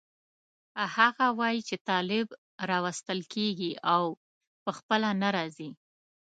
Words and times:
هغه 0.97 1.25
وایي 1.39 1.61
چې 1.69 1.75
طالب 1.89 2.27
راوستل 2.69 3.19
کېږي 3.33 3.71
او 3.93 4.03
په 4.63 4.71
خپله 4.77 5.09
نه 5.21 5.29
راځي. 5.35 5.69